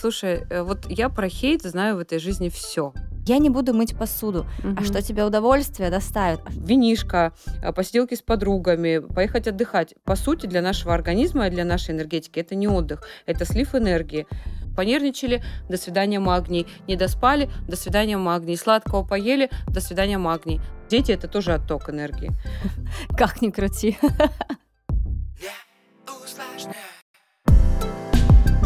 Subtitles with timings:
[0.00, 2.94] Слушай, э, вот я про хейт знаю в этой жизни все.
[3.26, 4.46] Я не буду мыть посуду.
[4.78, 6.40] А что тебе удовольствие доставит?
[6.48, 9.94] Винишка, а, посиделки с подругами, поехать отдыхать.
[10.04, 14.26] По сути, для нашего организма и для нашей энергетики это не отдых, это слив энергии.
[14.74, 16.66] Понервничали, до свидания магний.
[16.88, 18.56] Не доспали, до свидания магний.
[18.56, 20.62] Сладкого поели, до свидания магний.
[20.88, 22.30] Дети это тоже отток энергии.
[23.18, 23.98] Как ни крути.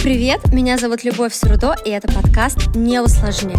[0.05, 3.57] Привет, меня зовут Любовь Сурдо, и это подкаст «Не усложняй».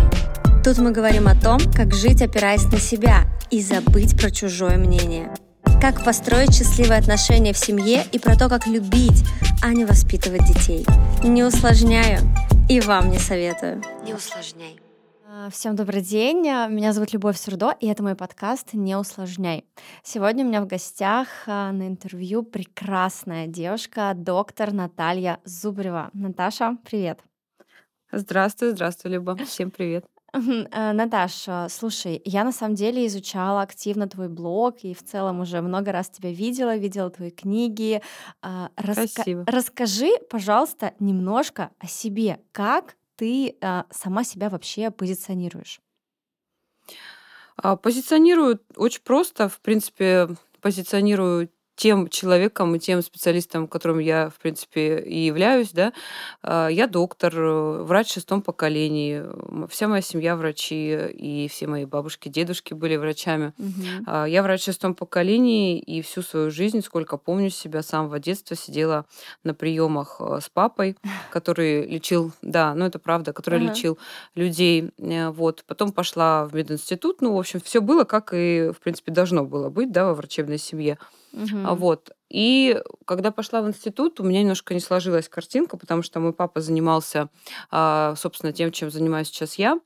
[0.64, 5.34] Тут мы говорим о том, как жить, опираясь на себя, и забыть про чужое мнение.
[5.82, 9.26] Как построить счастливые отношения в семье и про то, как любить,
[9.64, 10.86] а не воспитывать детей.
[11.24, 12.20] Не усложняю
[12.70, 13.82] и вам не советую.
[14.06, 14.85] Не усложняй.
[15.38, 19.66] А, всем добрый день, а, меня зовут Любовь Сурдо, и это мой подкаст «Не усложняй».
[20.02, 26.10] Сегодня у меня в гостях а, на интервью прекрасная девушка, доктор Наталья Зубрева.
[26.14, 27.20] Наташа, привет.
[28.14, 29.36] Здравствуй, здравствуй, Люба.
[29.46, 30.06] Всем привет.
[30.34, 35.92] Наташа, слушай, я на самом деле изучала активно твой блог и в целом уже много
[35.92, 38.02] раз тебя видела, видела твои книги.
[38.42, 39.44] Раска- Спасибо.
[39.48, 42.40] Расскажи, пожалуйста, немножко о себе.
[42.54, 45.82] Как ты а, сама себя вообще позиционируешь?
[47.58, 49.50] А, позиционирую очень просто.
[49.50, 50.30] В принципе,
[50.62, 55.94] позиционирую тем человеком и тем специалистом, которым я, в принципе, и являюсь, да.
[56.42, 59.24] А, я доктор, э, врач в шестом поколении.
[59.70, 63.54] Вся моя семья врачи, и все мои бабушки, дедушки были врачами.
[63.58, 64.26] Угу.
[64.28, 68.56] Я врач в шестом поколении, и всю свою жизнь, сколько помню себя, с самого детства
[68.56, 69.06] сидела
[69.44, 70.98] на приемах э, с папой,
[71.32, 73.70] который лечил, да, ну это правда, который ага.
[73.70, 73.98] лечил
[74.36, 74.92] людей.
[74.98, 75.64] Э, вот.
[75.68, 77.22] Потом пошла в мединститут.
[77.22, 80.58] Ну, в общем, все было, как и, в принципе, должно было быть, да, во врачебной
[80.58, 80.98] семье.
[81.36, 81.76] Угу.
[81.76, 82.12] Вот.
[82.30, 86.62] И когда пошла в институт, у меня немножко не сложилась картинка, потому что мой папа
[86.62, 87.30] занимался,
[87.72, 89.80] а, собственно, тем, чем занимаюсь сейчас я.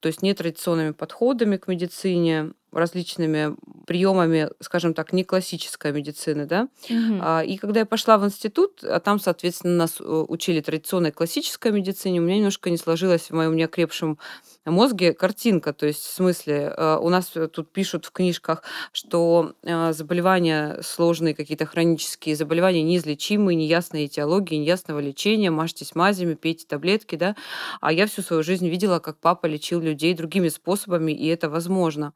[0.00, 6.68] То есть нетрадиционными подходами к медицине, различными приемами, скажем так, не классической медицины, да.
[6.88, 7.44] Угу.
[7.46, 12.20] И когда я пошла в институт, а там, соответственно, нас э, учили традиционной классической медицине,
[12.20, 14.18] у меня немножко не сложилось в моем неокрепшем
[14.64, 15.72] мозге картинка.
[15.72, 18.62] То есть, в смысле, э, у нас тут пишут в книжках,
[18.92, 26.66] что э, заболевания сложные, какие-то хронические заболевания, неизлечимые, неясной этиологии, неясного лечения, мажьтесь мазями, пейте
[26.66, 27.36] таблетки, да.
[27.80, 32.12] А я всю свою жизнь видела, как папа лечил людей другими способами, и это возможно.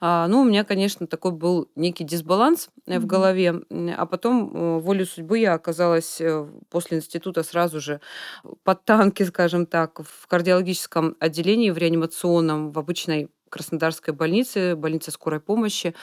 [0.00, 2.98] А, ну, у меня, конечно, такой был некий дисбаланс mm-hmm.
[2.98, 3.54] в голове,
[3.96, 8.00] а потом э, волю судьбы я оказалась э, после института сразу же
[8.64, 15.40] под танки, скажем так, в кардиологическом отделении, в реанимационном, в обычной Краснодарской больнице, больнице скорой
[15.40, 15.94] помощи,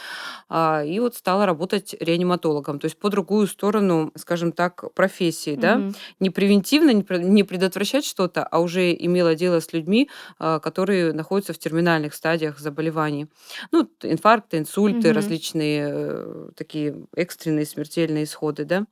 [0.49, 5.83] а, и вот стала работать реаниматологом, то есть по другую сторону, скажем так, профессии, да,
[5.83, 5.95] Мгм.
[6.19, 10.09] не превентивно, не предотвращать что-то, а уже имела дело с людьми,
[10.39, 13.27] а, которые находятся в терминальных стадиях заболеваний.
[13.71, 15.13] Ну, инфаркты, инсульты, Мгм.
[15.13, 18.85] различные э, такие экстренные смертельные исходы, да.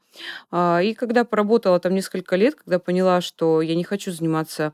[0.51, 4.73] А, и когда поработала там несколько лет, когда поняла, что я не хочу заниматься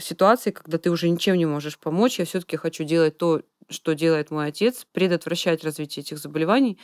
[0.00, 4.30] ситуацией, когда ты уже ничем не можешь помочь, я все-таки хочу делать то, что делает
[4.30, 6.78] мой отец, предотвращать развитие этих заболеваний.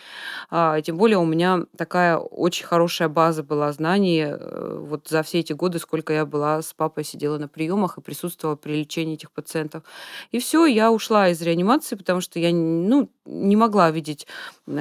[0.50, 5.40] А, тем более у меня такая очень хорошая база была знаний э, вот за все
[5.40, 9.30] эти годы, сколько я была с папой, сидела на приемах и присутствовала при лечении этих
[9.30, 9.84] пациентов.
[10.32, 14.26] И все, я ушла из реанимации, потому что я ну, не могла видеть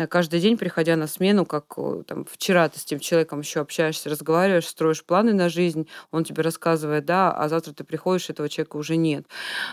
[0.10, 4.10] каждый день, приходя на смену, как э, там, вчера ты с тем человеком еще общаешься,
[4.10, 8.78] разговариваешь, строишь планы на жизнь, он тебе рассказывает, да, а завтра ты приходишь, этого человека
[8.78, 9.28] уже нет.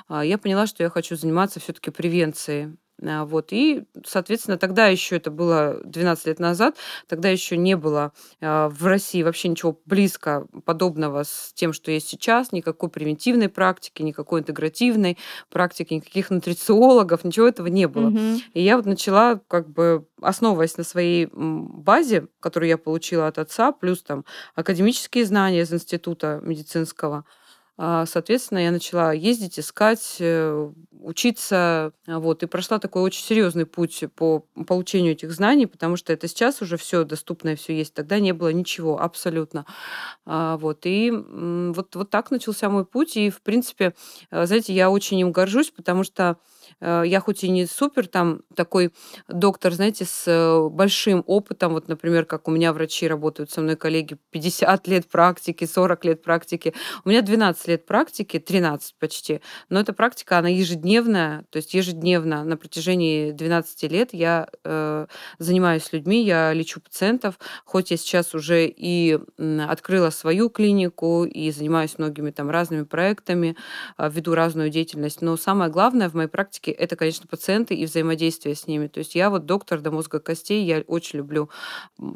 [0.09, 3.53] А, я поняла, что я хочу заниматься все-таки превенцией а, вот.
[3.53, 6.77] И, соответственно, тогда еще это было 12 лет назад,
[7.07, 12.09] тогда еще не было а, в России вообще ничего близко подобного с тем, что есть
[12.09, 15.17] сейчас, никакой превентивной практики, никакой интегративной
[15.49, 18.09] практики, никаких нутрициологов, ничего этого не было.
[18.09, 18.41] Угу.
[18.55, 23.71] И я вот начала как бы основываясь на своей базе, которую я получила от отца,
[23.71, 24.25] плюс там
[24.57, 27.25] академические знания из института медицинского,
[28.07, 30.71] соответственно, я начала ездить, искать, э,
[31.01, 36.27] учиться, вот, и прошла такой очень серьезный путь по получению этих знаний, потому что это
[36.27, 39.65] сейчас уже все доступное, все есть, тогда не было ничего абсолютно,
[40.27, 43.95] а, вот, и вот, вот так начался мой путь, и, в принципе,
[44.31, 46.39] э, знаете, я очень им горжусь, потому что
[46.81, 48.93] я хоть и не супер там такой
[49.29, 53.77] доктор, знаете, с э, большим опытом, вот, например, как у меня врачи работают со мной,
[53.77, 56.75] коллеги, 50 лет практики, 40 лет практики.
[57.05, 59.41] У меня 12 лет практики, 13 почти.
[59.69, 65.07] Но эта практика, она ежедневная, то есть ежедневно на протяжении 12 лет я э,
[65.39, 69.19] занимаюсь людьми, я лечу пациентов, хоть я сейчас уже и
[69.69, 73.57] открыла свою клинику и занимаюсь многими там разными проектами,
[73.99, 78.55] э, веду разную деятельность, но самое главное в моей практике это, конечно, пациенты и взаимодействие
[78.55, 78.89] с ними.
[78.89, 81.49] То есть я вот доктор до мозга костей, я очень люблю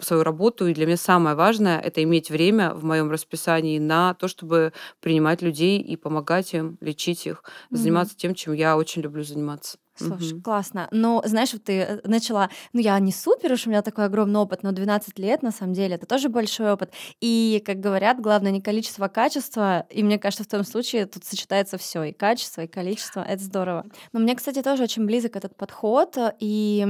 [0.00, 4.28] свою работу, и для меня самое важное это иметь время в моем расписании на то,
[4.28, 9.78] чтобы принимать людей и помогать им, лечить их, заниматься тем, чем я очень люблю заниматься.
[9.94, 10.42] Слушай, Мгм.
[10.42, 10.88] классно.
[10.90, 14.40] Но знаешь, вот ты э, начала, ну я не супер уж, у меня такой огромный
[14.40, 16.92] опыт, но 12 лет на самом деле это тоже большой опыт.
[17.20, 19.86] И, как говорят, главное не количество, а качество.
[19.90, 23.20] И мне кажется, в том случае тут сочетается все и качество, и количество.
[23.20, 23.84] Это здорово.
[24.12, 26.16] Но мне, кстати, тоже очень близок этот подход.
[26.40, 26.86] И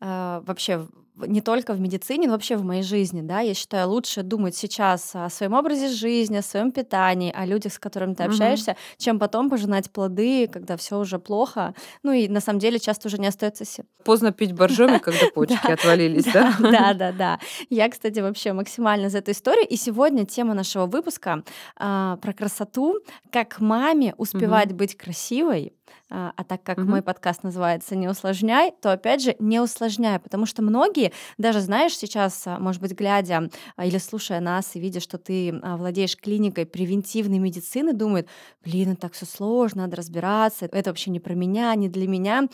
[0.00, 0.86] э, вообще
[1.16, 5.12] не только в медицине, но вообще в моей жизни, да, я считаю, лучше думать сейчас
[5.14, 8.78] о своем образе жизни, о своем питании, о людях, с которыми ты общаешься, угу.
[8.98, 11.74] чем потом пожинать плоды, когда все уже плохо.
[12.02, 13.84] Ну и на самом деле часто уже не остается сил.
[14.04, 16.54] Поздно пить боржоми, когда почки отвалились, да?
[16.60, 17.38] Да, да, да.
[17.70, 19.66] Я, кстати, вообще максимально за эту историю.
[19.66, 21.42] И сегодня тема нашего выпуска
[21.76, 25.72] а, про красоту, как маме успевать быть красивой,
[26.08, 30.46] а, а так как мой подкаст называется «Не усложняй», то, опять же, не усложняй, потому
[30.46, 31.05] что многие,
[31.38, 35.58] даже знаешь, сейчас, а, может быть, глядя а, или слушая нас и видя, что ты
[35.62, 38.28] владеешь клиникой превентивной медицины, думают,
[38.64, 42.48] блин, это так все сложно, надо разбираться, это вообще не про меня, не для меня.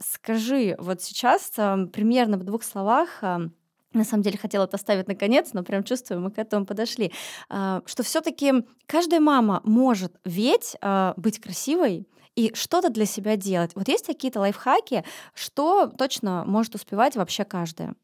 [0.00, 1.50] Скажи, вот сейчас
[1.92, 6.30] примерно в двух словах на самом деле хотела это оставить наконец, но прям чувствую, мы
[6.30, 7.12] к этому подошли,
[7.48, 8.52] что все-таки
[8.86, 10.76] каждая мама может ведь
[11.16, 13.72] быть красивой, и что-то для себя делать.
[13.74, 15.04] Вот есть какие-то лайфхаки,
[15.34, 17.94] что точно может успевать вообще каждая?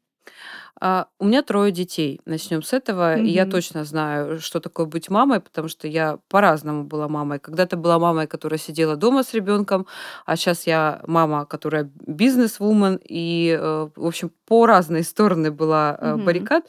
[0.80, 2.20] А, у меня трое детей.
[2.24, 3.16] Начнем с этого.
[3.18, 7.38] И я точно знаю, что такое быть мамой, потому что я по-разному была мамой.
[7.38, 9.86] Когда-то была мамой, которая сидела дома с ребенком,
[10.26, 16.24] а сейчас я мама, которая бизнес-вумен, и, э, в общем, по разные стороны была Мгм.
[16.24, 16.64] баррикад.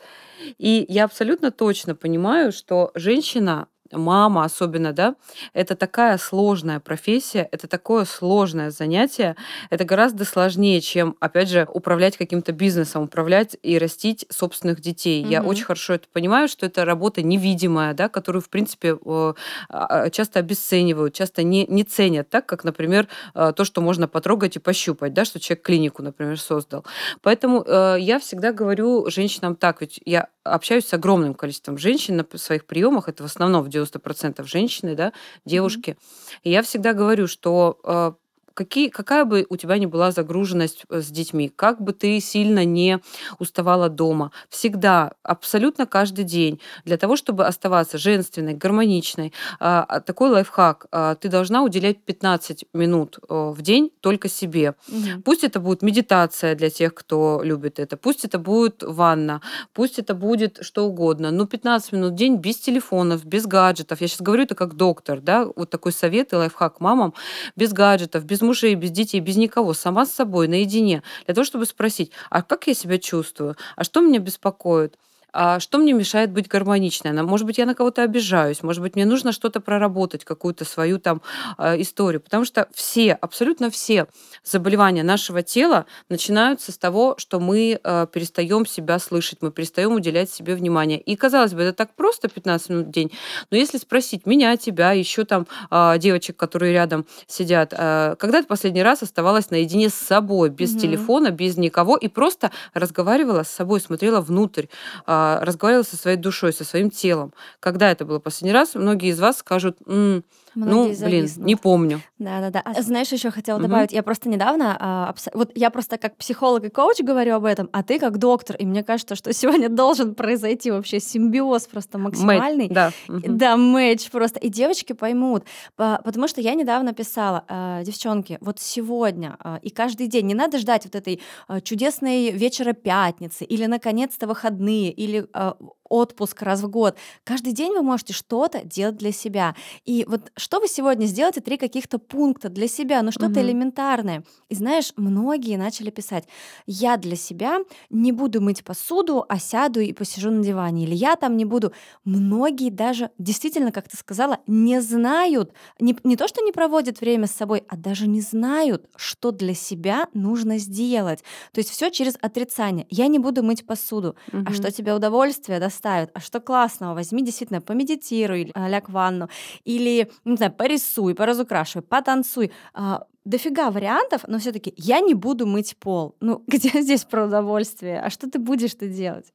[0.58, 5.16] И я абсолютно точно понимаю, что женщина мама особенно, да,
[5.54, 9.36] это такая сложная профессия, это такое сложное занятие,
[9.70, 15.24] это гораздо сложнее, чем, опять же, управлять каким-то бизнесом, управлять и растить собственных детей.
[15.24, 15.32] Угу.
[15.32, 19.34] Я очень хорошо это понимаю, что это работа невидимая, да, которую, в принципе, а,
[19.70, 24.56] а, часто обесценивают, часто не, не ценят, так как, например, э, то, что можно потрогать
[24.56, 26.86] и пощупать, да, что человек клинику, например, создал.
[27.22, 32.38] Поэтому э, я всегда говорю женщинам так, ведь я общаюсь с огромным количеством женщин на
[32.38, 35.14] своих приемах, это в основном в 90% женщины, да,
[35.46, 35.92] девушки.
[35.92, 36.40] Mm-hmm.
[36.44, 38.14] И я всегда говорю, что э,
[38.54, 42.66] какие, какая бы у тебя ни была загруженность э, с детьми, как бы ты сильно
[42.66, 43.00] не
[43.40, 50.30] уставала дома, всегда, абсолютно каждый день, для того, чтобы оставаться женственной, гармоничной, а, а, такой
[50.30, 54.76] лайфхак, а, ты должна уделять 15 минут э, в день только себе.
[54.88, 55.22] Угу.
[55.26, 59.42] Пусть это будет медитация для тех, кто любит это, пусть это будет ванна,
[59.74, 64.02] пусть это будет что угодно, но 15 минут в день без телефонов, без гаджетов.
[64.02, 67.14] Я сейчас говорю это как доктор, да, вот такой совет и лайфхак мамам,
[67.56, 71.66] без гаджетов, без мужа без детей, без никого, сама с собой, наедине, для того, чтобы
[71.66, 74.98] спросить, а как я себя чувствую, а что меня беспокоит,
[75.34, 77.12] а что мне мешает быть гармоничной?
[77.24, 81.22] Может быть, я на кого-то обижаюсь, может быть, мне нужно что-то проработать, какую-то свою там
[81.58, 82.22] э, историю.
[82.22, 84.08] Потому что все, абсолютно все
[84.44, 90.30] заболевания нашего тела начинаются с того, что мы э, перестаем себя слышать, мы перестаем уделять
[90.30, 91.00] себе внимание.
[91.00, 93.12] И казалось бы, это так просто 15 минут в день,
[93.50, 98.48] но если спросить меня, тебя, еще там э, девочек, которые рядом сидят, э, когда ты
[98.48, 100.80] последний раз оставалась наедине с собой, без угу.
[100.80, 104.66] телефона, без никого, и просто разговаривала с собой, смотрела внутрь,
[105.06, 107.34] а, разговаривала со своей душой, со своим телом.
[107.60, 110.24] Когда это было последний раз, многие из вас скажут, М,
[110.56, 112.02] ну, блин, не помню.
[112.20, 112.62] Да-да-да.
[112.64, 116.64] А знаешь, еще хотела добавить, я просто недавно, а, абс- вот я просто как психолог
[116.66, 120.16] и коуч говорю об этом, а ты как доктор, и мне кажется, что сегодня должен
[120.16, 122.70] произойти вообще симбиоз просто максимальный.
[122.70, 122.92] да.
[123.08, 123.38] Мгм.
[123.38, 124.40] Да, мэч просто.
[124.40, 125.44] И девочки поймут.
[125.76, 130.34] По- Потому что я недавно писала, а, девчонки, вот сегодня а, и каждый день не
[130.36, 135.56] надо ждать вот этой а, чудесной вечера пятницы или наконец-то выходные или а,
[135.94, 136.98] отпуск раз в год.
[137.24, 139.56] Каждый день вы можете что-то делать для себя.
[139.86, 143.42] И вот что вы сегодня сделаете, три каких-то пункта для себя, ну что-то Мгм.
[143.42, 144.24] элементарное.
[144.50, 146.26] И знаешь, многие начали писать,
[146.66, 147.60] я для себя
[147.90, 150.84] не буду мыть посуду, а сяду и посижу на диване.
[150.86, 151.72] Или я там не буду.
[152.06, 157.28] Многие даже действительно, как ты сказала, не знают, не, не то, что не проводят время
[157.28, 161.24] с собой, а даже не знают, что для себя нужно сделать.
[161.52, 162.86] То есть все через отрицание.
[162.90, 164.16] Я не буду мыть посуду.
[164.32, 164.54] А Мгм.
[164.54, 166.10] что тебе удовольствие доставит?
[166.14, 166.94] А что классного?
[166.96, 169.30] Возьми действительно, помедитируй, а, ляг в ванну.
[169.66, 172.52] Или, не знаю, порисуй, поразукрашивай, потанцуй.
[172.74, 176.16] А, дофига вариантов, но все таки я не буду мыть пол.
[176.22, 178.02] Ну, где здесь про удовольствие?
[178.02, 179.34] А что ты будешь-то делать?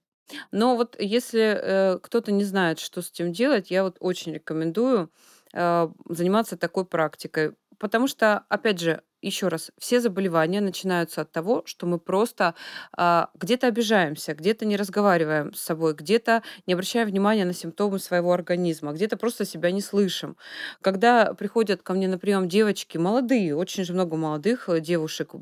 [0.52, 5.11] Но вот если, э, кто-то не знает, что с этим делать, я вот очень рекомендую,
[5.55, 7.52] э, заниматься такой практикой.
[7.78, 12.54] Потому что, опять же, еще раз, все заболевания начинаются от того, что мы просто
[12.96, 18.32] а, где-то обижаемся, где-то не разговариваем с собой, где-то не обращаем внимания на симптомы своего
[18.32, 20.37] организма, где-то просто себя не слышим.
[20.82, 25.32] Когда приходят ко мне на прием девочки молодые, очень же много молодых э, девушек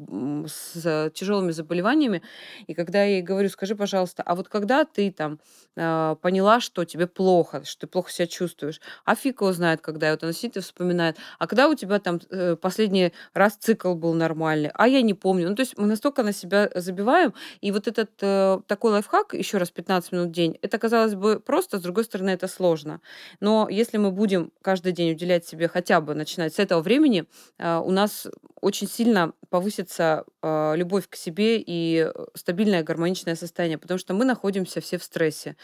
[0.47, 2.23] с тяжелыми заболеваниями,
[2.67, 5.39] и когда я ей говорю, скажи, пожалуйста, а вот когда ты там
[5.77, 10.09] а, поняла, что тебе плохо, что ты плохо себя чувствуешь, а фиг его знает, когда,
[10.09, 13.95] и вот она сидит и вспоминает, а когда у тебя там э, последний раз цикл
[13.95, 15.49] был нормальный, а я не помню.
[15.49, 19.59] Ну, то есть мы настолько на себя забиваем, и вот этот э, такой лайфхак, еще
[19.59, 23.01] раз 15 минут в день, это, казалось бы, просто, с другой стороны, это сложно.
[23.41, 27.25] Но если мы будем каждый день уделять себе хотя бы, начинать с этого времени,
[27.59, 28.29] э, у нас
[28.61, 34.25] очень сильно повысится э, любовь к себе и э, стабильное гармоничное состояние, потому что мы
[34.25, 35.57] находимся все в стрессе.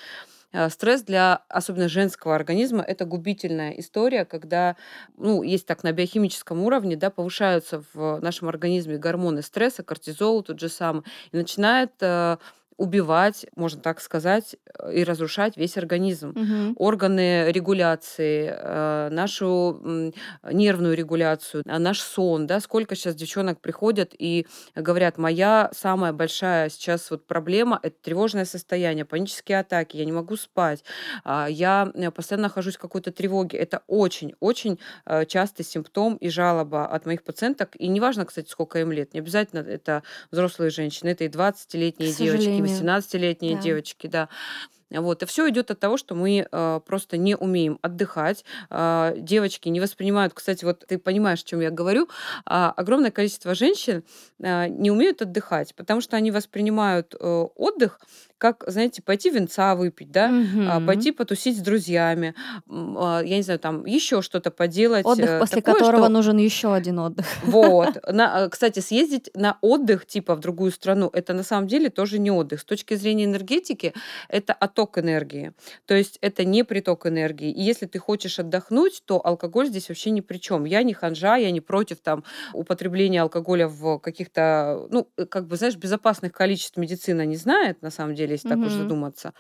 [0.53, 4.77] Э, Стресс для особенно женского организма это губительная история, когда,
[5.17, 10.61] ну, есть так на биохимическом уровне, да, повышаются в нашем организме гормоны стресса, кортизол тот
[10.61, 12.37] же самый, и начинает э,
[12.83, 16.33] убивать, можно так сказать, э, и разрушать весь организм.
[16.35, 16.75] Мгм.
[16.77, 19.81] Органы регуляции, э, нашу
[20.51, 26.71] нервную регуляцию, а наш сон, да, сколько сейчас девчонок приходят и говорят, моя самая большая
[26.71, 30.83] сейчас вот проблема– это тревожное состояние, панические атаки, я не могу спать,
[31.23, 33.59] а, я э, постоянно нахожусь в какой-то тревоге.
[33.59, 34.81] Это очень-очень
[35.29, 37.77] частый симптом и жалоба от моих пациенток.
[37.79, 42.17] И неважно, кстати, сколько им лет, не обязательно это взрослые женщины, это и 20-летние К
[42.17, 42.72] девочки.
[42.73, 43.63] 18-летние Да.
[43.63, 44.29] девочки, да.
[44.91, 45.23] Вот.
[45.23, 48.45] И все идет от того, что мы э, просто не умеем отдыхать.
[48.69, 52.09] А, девочки не воспринимают, кстати, вот ты понимаешь, о чем я говорю,
[52.45, 54.05] а, огромное количество женщин
[54.43, 57.27] а, не умеют отдыхать, потому что они воспринимают э,
[57.57, 58.01] отдых
[58.43, 60.85] как, знаете, пойти винца выпить, да, Мгм.
[60.85, 62.35] пойти потусить с друзьями,
[62.69, 65.07] а, я не знаю, там еще что-то поделать.
[65.07, 67.25] Отдых, э, после такое, которого что нужен еще один отдых.
[67.45, 67.99] вот.
[68.13, 72.19] На, э, кстати, съездить на отдых типа в другую страну, это на самом деле тоже
[72.19, 72.59] не отдых.
[72.59, 73.95] С точки зрения энергетики,
[74.29, 75.53] это отток энергии.
[75.87, 77.53] То есть это не приток энергии.
[77.53, 80.65] И если ты хочешь отдохнуть, то алкоголь здесь вообще ни при чем.
[80.65, 85.57] Я не ханжа, я не против там употребления алкоголя в каких-то, ну, э, как бы,
[85.57, 88.77] знаешь, безопасных количеств медицина не знает, на самом деле, если так уж Мгм.
[88.77, 89.35] задуматься.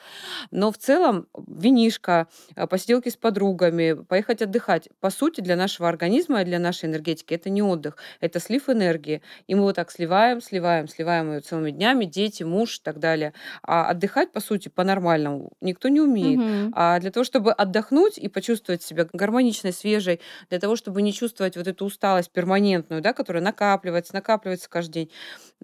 [0.50, 6.42] Но в целом винишко, а, посиделки с подругами, поехать отдыхать, по сути, для нашего организма
[6.42, 9.22] и для нашей энергетики это не отдых, это слив энергии.
[9.46, 13.34] И мы вот так сливаем, сливаем, сливаем ее целыми днями, дети, муж и так далее.
[13.62, 16.42] А отдыхать, по сути, по-нормальному никто не умеет.
[16.42, 16.72] Мгм.
[16.72, 20.20] А для того, чтобы отдохнуть и почувствовать себя гармоничной, свежей,
[20.50, 25.10] для того, чтобы не чувствовать вот эту усталость перманентную, да, которая накапливается, накапливается каждый день,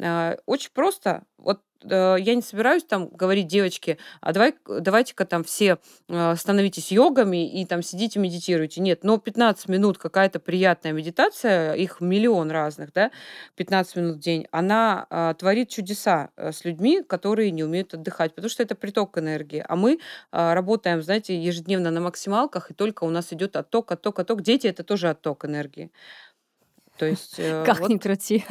[0.00, 1.24] а, очень просто.
[1.38, 6.90] Вот э, я не собираюсь там говорить, девочки, а давай, давайте-ка там все э, становитесь
[6.90, 8.80] йогами и там сидите, медитируйте.
[8.80, 13.10] Нет, но 15 минут какая-то приятная медитация, их миллион разных, да,
[13.56, 18.34] 15 минут в день, она а, творит чудеса э, с людьми, которые не умеют отдыхать,
[18.34, 19.64] потому что это приток энергии.
[19.66, 20.00] А мы
[20.32, 24.42] а, работаем, знаете, ежедневно на максималках, и только у нас идет отток, отток, отток.
[24.42, 25.90] Дети это тоже отток энергии.
[26.98, 28.44] То есть э, Как вот, ни крути.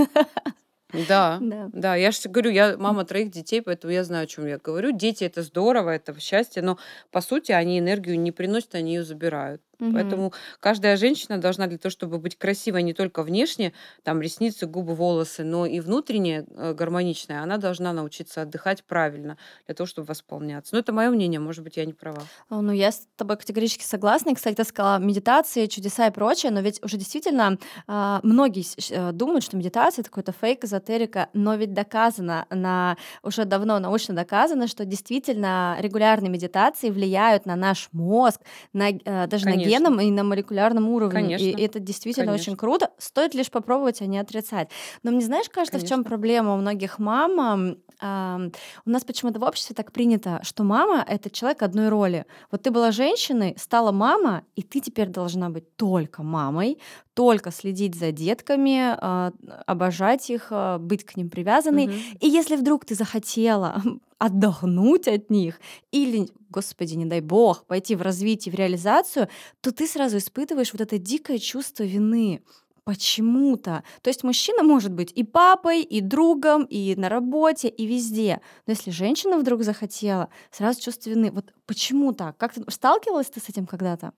[0.94, 1.70] Да, Да.
[1.74, 4.91] да, я же говорю, я мама троих детей, поэтому я знаю, о чем я говорю.
[4.91, 6.77] Дети это здорово, это счастье, но
[7.12, 9.62] по сути они энергию не приносят, они ее забирают.
[9.79, 9.93] Мгм.
[9.93, 14.96] Поэтому каждая женщина должна для того, чтобы быть красивой не только внешне, там ресницы, губы,
[14.96, 20.74] волосы, но и внутренне э, гармоничная, она должна научиться отдыхать правильно для того, чтобы восполняться.
[20.75, 22.24] Но это мое мнение, может быть, я не права.
[22.50, 24.31] Ну, я с тобой категорически согласна.
[24.31, 27.57] И, Кстати, ты сказала медитации, чудеса и прочее, но ведь уже действительно
[27.88, 33.46] а, многие э, думают, что медитация это какой-то фейк, эзотерика, но ведь доказано, на, уже
[33.46, 38.41] давно научно доказано, что действительно регулярные медитации влияют на наш мозг,
[38.74, 39.86] на, э, даже на Конечно.
[39.86, 41.13] генам и на молекулярном уровне.
[41.13, 41.45] Конечно.
[41.45, 42.51] И это действительно Конечно.
[42.51, 42.91] очень круто.
[42.97, 44.69] Стоит лишь попробовать, а не отрицать.
[45.03, 46.09] Но мне знаешь, кажется, в чем Конечно.
[46.09, 47.39] проблема у многих мам?
[47.39, 48.51] Ам, ам,
[48.86, 52.25] у нас почему-то в обществе так принято, что мама— это человек одной роли.
[52.51, 56.79] Вот ты была женщиной, стала мама, и ты теперь должна быть только мамой,
[57.17, 59.31] только следить за детками, а,
[59.65, 61.88] обожать их, а, быть к ним привязанной.
[61.88, 61.95] Мгм.
[62.19, 63.81] И если вдруг ты захотела
[64.19, 65.59] отдохнуть от них
[65.91, 69.29] или, господи, не дай бог, пойти в развитие, в реализацию,
[69.62, 72.43] то ты сразу испытываешь вот это дикое чувство вины.
[72.83, 73.83] Почему-то.
[74.03, 78.41] То есть мужчина может быть и папой, и другом, и на работе, и везде.
[78.67, 81.31] Но если женщина вдруг захотела, сразу чувство вины.
[81.31, 82.38] Вот почему так?
[82.38, 84.13] Как ты сталкивалась ты с этим когда-то?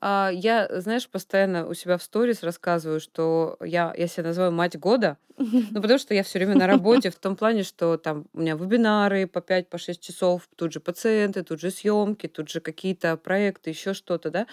[0.00, 4.78] А, я, знаешь, постоянно у себя в сторис рассказываю, что я, я себя называю мать
[4.78, 5.18] года,
[5.74, 8.54] ну, потому что я все время на работе в том плане, что там у меня
[8.54, 13.16] вебинары по 5 по 6 часов, тут же пациенты, тут же съемки, тут же какие-то
[13.16, 14.46] проекты, еще что-то, да.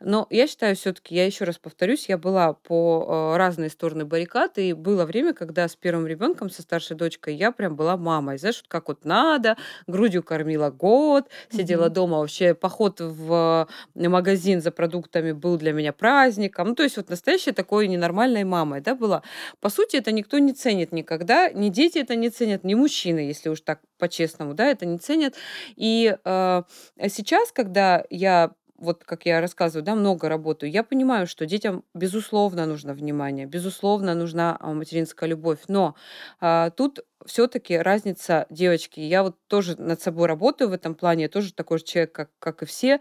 [0.00, 4.58] Но я считаю все-таки, я еще раз повторюсь, я была по э, разные стороны баррикад,
[4.58, 8.38] и было время, когда с первым ребенком, со старшей дочкой, я прям была мамой.
[8.38, 9.56] Знаешь, вот как вот надо,
[9.86, 11.94] грудью кормила год, сидела Мгм.
[11.94, 12.18] дома.
[12.20, 16.68] Вообще поход в э, магазин за продуктами был для меня праздником.
[16.68, 19.22] Ну, то есть вот настоящей такой ненормальной мамой, да, была.
[19.60, 23.50] По сути, это никто не ценит никогда, ни дети это не ценят, ни мужчины, если
[23.50, 25.34] уж так по-честному, да, это не ценят.
[25.76, 26.62] И э,
[27.08, 28.50] сейчас, когда я
[28.82, 34.14] вот как я рассказываю, да, много работаю, я понимаю, что детям, безусловно, нужно внимание, безусловно,
[34.14, 35.58] нужна а, материнская любовь.
[35.68, 35.94] Но
[36.40, 41.28] а, тут все-таки разница, девочки, я вот тоже над собой работаю в этом плане, я
[41.28, 43.00] тоже такой же человек, как, как и все,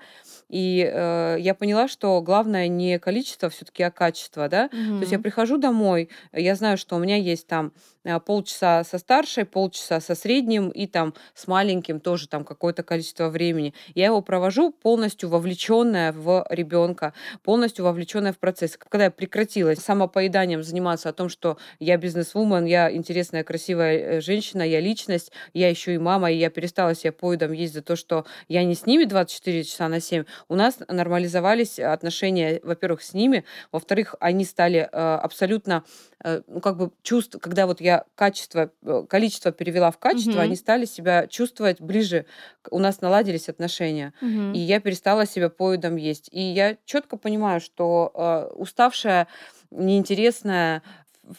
[0.49, 5.19] и э, я поняла, что главное не количество все-таки, а качество, да, то есть я
[5.19, 7.73] прихожу домой, я знаю, что у меня есть там
[8.03, 13.29] а, полчаса со старшей, полчаса со средним и там с маленьким тоже там какое-то количество
[13.29, 13.73] времени.
[13.93, 17.13] Я его провожу полностью вовлеченная в ребенка,
[17.43, 18.77] полностью вовлеченная в процесс.
[18.77, 24.63] Когда я прекратила самопоеданием заниматься о том, что я бизнес-вумен, я интересная, красивая э, женщина,
[24.63, 28.25] я личность, я еще и мама, и я перестала себя поедом есть за то, что
[28.49, 33.45] я не с ними 24 часа на 7, у нас нормализовались отношения, во-первых, с ними,
[33.71, 35.83] во-вторых, они стали э, абсолютно,
[36.23, 40.51] э, ну, как бы чувств, когда вот я качество, э, количество перевела в качество, они
[40.53, 40.57] Мгм.
[40.59, 42.25] стали себя чувствовать ближе,
[42.69, 44.53] у нас наладились отношения, и Мгм.
[44.53, 46.27] я перестала себя поедом есть.
[46.31, 49.27] И я четко понимаю, что э, уставшая,
[49.71, 50.81] неинтересная,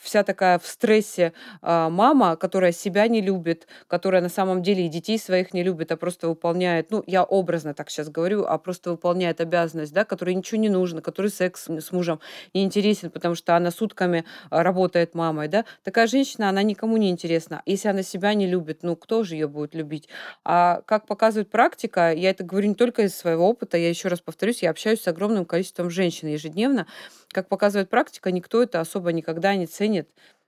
[0.01, 4.89] вся такая в стрессе а, мама, которая себя не любит, которая на самом деле и
[4.89, 8.91] детей своих не любит, а просто выполняет, ну, я образно так сейчас говорю, а просто
[8.91, 12.21] выполняет обязанность, да, которой ничего не нужно, которой секс с мужем
[12.55, 17.11] не интересен, потому что она сутками а, работает мамой, да, такая женщина, она никому не
[17.11, 17.63] интересна.
[17.67, 20.09] Если она себя не любит, ну, кто же ее будет любить?
[20.45, 24.21] А как показывает практика, я это говорю не только из своего опыта, я еще раз
[24.21, 26.87] повторюсь, я общаюсь с огромным количеством женщин ежедневно,
[27.33, 29.82] как показывает практика, никто это особо никогда не ценит.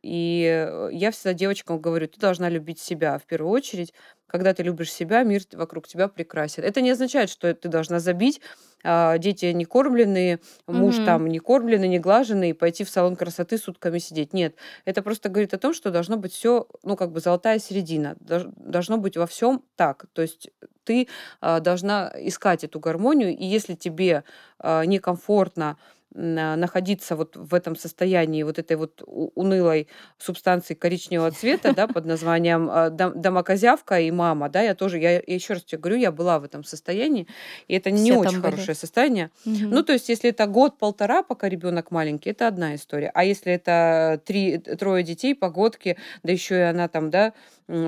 [0.03, 3.95] И э, я всегда девочкам говорю, ты должна любить себя в первую очередь.
[4.27, 6.63] Когда ты любишь себя, мир вокруг тебя прекрасен.
[6.65, 8.41] Это не означает, что ты должна забить,
[8.83, 11.05] а, дети не кормленные, муж Мгм.
[11.05, 14.33] там не кормленный, не глаженный, и пойти в салон красоты сутками сидеть.
[14.35, 18.17] Нет, это просто говорит о том, что должно быть все, ну, как бы золотая середина.
[18.19, 20.07] Должно быть во всем так.
[20.13, 20.51] То есть
[20.85, 21.09] ты
[21.41, 24.25] а, должна искать эту гармонию, и если тебе
[24.59, 25.79] а, некомфортно
[26.15, 32.69] находиться вот в этом состоянии вот этой вот унылой субстанции коричневого цвета, да, под названием
[32.97, 36.45] дом- домокозявка и мама, да, я тоже, я, еще раз тебе говорю, я была в
[36.45, 37.27] этом состоянии,
[37.69, 38.53] и это не Все очень были.
[38.53, 39.31] хорошее состояние.
[39.45, 39.85] Ну, Мгм.
[39.85, 43.11] то есть, если это год-полтора, пока ребенок маленький, это одна история.
[43.15, 47.33] А если это три, трое детей, погодки, да еще и она там, да,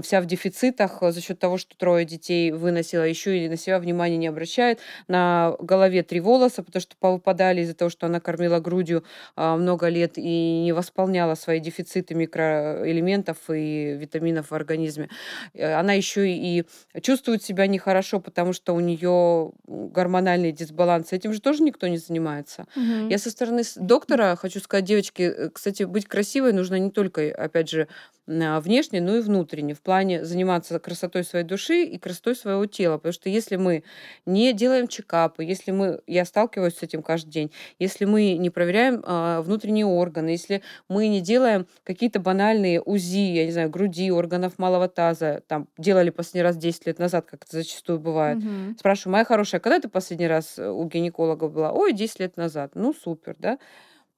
[0.02, 3.78] вся в дефицитах э, за счет того, что трое детей выносила, еще и на себя
[3.78, 8.58] внимания не обращает, на голове три волоса, потому что повыпадали из-за того, что она кормила
[8.60, 9.04] грудью
[9.36, 15.08] а, много лет и не восполняла свои дефициты микроэлементов и витаминов в организме.
[15.54, 16.64] Э, Она еще и
[17.02, 21.12] чувствует себя нехорошо, потому что у нее гормональный дисбаланс.
[21.12, 22.66] Этим же тоже никто не занимается.
[22.74, 23.08] Мгм.
[23.08, 27.68] Я со стороны доктора хочу сказать, девочки, э, кстати, быть красивой нужно не только, опять
[27.70, 27.88] же,
[28.26, 32.96] на- внешне, но и внутренне, в плане заниматься красотой своей души и красотой своего тела.
[32.96, 33.84] Потому что если мы
[34.26, 39.02] не делаем чекапы, если мы, я сталкиваюсь с этим каждый день, если мы не проверяем
[39.04, 44.58] а, внутренние органы, если мы не делаем какие-то банальные УЗИ, я не знаю, груди, органов
[44.58, 48.76] малого таза, там, делали последний раз 10 лет назад, как это зачастую бывает, Мгм.
[48.78, 51.72] Спрашиваю, моя хорошая, когда ты последний раз э, у гинеколога была?
[51.72, 52.72] Ой, 10 лет назад.
[52.74, 53.58] Ну, супер, да?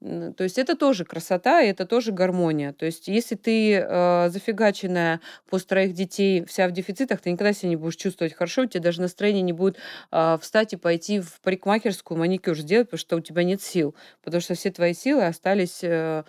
[0.01, 2.73] То есть это тоже красота, и это тоже гармония.
[2.73, 7.71] То есть если ты э, зафигаченная после троих детей, вся в дефицитах, ты никогда себя
[7.71, 9.77] не будешь чувствовать хорошо, у тебя даже настроение не будет
[10.13, 14.41] э, встать и пойти в парикмахерскую маникюр сделать, потому что у тебя нет сил, потому
[14.41, 16.23] что все твои силы остались э,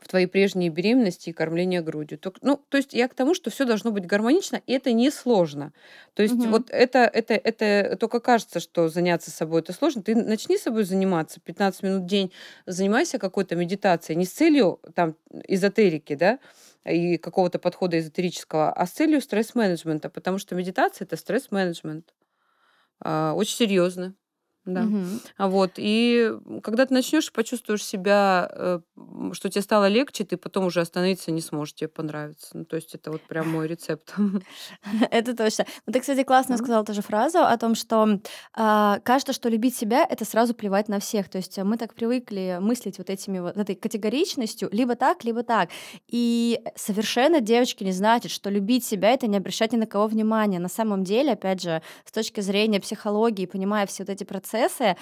[0.00, 2.18] в твоей прежней беременности и кормления грудью.
[2.18, 5.10] То, ну, то есть я к тому, что все должно быть гармонично, и это не
[5.10, 5.72] сложно.
[6.14, 6.46] То есть Мгм.
[6.46, 10.02] вот это, это, это только кажется, что заняться собой это сложно.
[10.02, 12.32] Ты начни собой заниматься 15 минут в день,
[12.66, 16.38] занимайся какой-то медитацией, не с целью там эзотерики, да,
[16.84, 22.14] и какого-то подхода эзотерического, а с целью стресс-менеджмента, потому что медитация это стресс-менеджмент.
[23.00, 24.14] А, очень серьезно.
[24.74, 24.86] Да.
[25.36, 28.80] А вот, и когда ты начнешь, почувствуешь себя, э,
[29.32, 32.48] что тебе стало легче, ты потом уже остановиться не сможешь, тебе понравится.
[32.54, 34.14] Ну, то есть это вот прям мой рецепт.
[35.10, 35.66] Это точно.
[35.86, 38.20] Ну, ты, кстати, классно сказала тоже фразу о том, что
[38.54, 41.28] а, кажется, что любить себя это сразу плевать на всех.
[41.28, 45.70] То есть мы так привыкли мыслить вот этими вот этой категоричностью, либо так, либо так.
[46.08, 50.58] И совершенно, девочки, не значит, что любить себя это не обращать ни на кого внимания.
[50.58, 54.96] На самом деле, опять же, с точки зрения психологии, понимая все вот эти процессы, процессы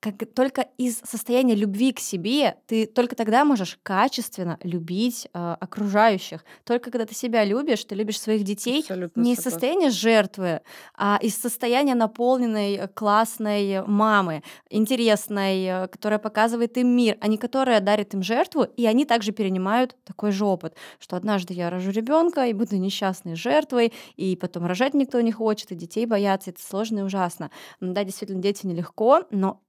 [0.00, 6.44] как только из состояния любви к себе ты только тогда можешь качественно любить э, окружающих.
[6.64, 10.62] Только когда ты себя любишь, ты любишь своих детей Абсолютно не из состояния жертвы,
[10.96, 17.36] а из состояния наполненной э, классной мамы, интересной, э, которая показывает им мир, а не
[17.36, 21.90] которая дарит им жертву, и они также перенимают такой же опыт, что однажды я рожу
[21.90, 26.62] ребенка и буду несчастной жертвой, и потом рожать никто не хочет, и детей боятся, это
[26.62, 27.50] сложно и ужасно.
[27.80, 29.60] Да, действительно, дети нелегко, но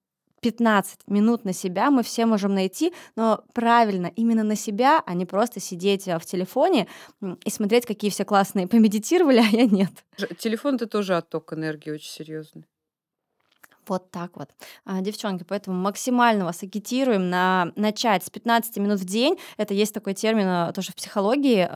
[0.41, 5.25] 15 минут на себя мы все можем найти, но правильно, именно на себя, а не
[5.25, 6.87] просто сидеть а, в телефоне
[7.45, 9.91] и смотреть, какие все классные помедитировали, а я нет.
[10.37, 12.65] Телефон это тоже отток энергии очень серьезный.
[13.87, 14.49] Вот так вот.
[14.85, 19.37] А, девчонки, поэтому максимально вас агитируем на начать с 15 минут в день.
[19.57, 21.67] Это есть такой термин а, тоже в психологии.